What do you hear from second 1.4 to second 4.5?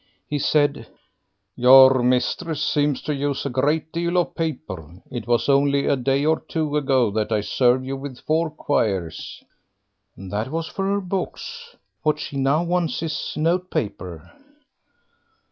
"Your mistress seems to use a great deal of